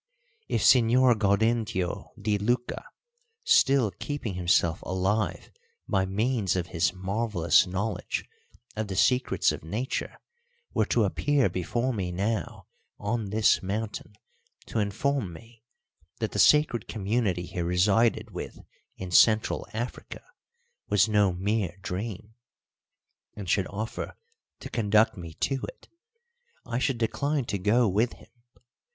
[0.47, 2.83] If Signor Gaudentio di Lucca,
[3.43, 5.51] still keeping himself alive
[5.87, 8.25] by means of his marvellous knowledge
[8.75, 10.19] of the secrets of Nature,
[10.73, 12.65] were to appear before me now
[12.97, 14.13] on this mountain
[14.65, 15.61] to inform me
[16.17, 18.57] that the sacred community he resided with
[18.97, 20.23] in Central Africa
[20.89, 22.33] was no mere dream,
[23.35, 24.15] and should offer
[24.61, 25.89] to conduct me to it,
[26.65, 28.31] I should decline to go with him.